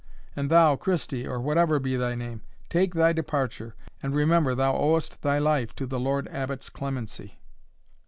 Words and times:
And 0.35 0.49
thou, 0.49 0.75
Christie, 0.77 1.27
or 1.27 1.39
whatever 1.39 1.77
be 1.77 1.95
thy 1.95 2.15
name, 2.15 2.41
take 2.69 2.95
thy 2.95 3.13
departure, 3.13 3.75
and 4.01 4.15
remember 4.15 4.55
thou 4.55 4.75
owest 4.75 5.21
thy 5.21 5.37
life 5.37 5.75
to 5.75 5.85
the 5.85 5.99
Lord 5.99 6.27
Abbot's 6.29 6.71
clemency." 6.71 7.37